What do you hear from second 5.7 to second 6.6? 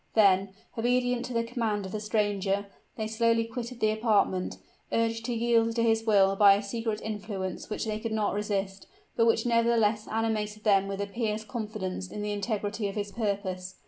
to his will by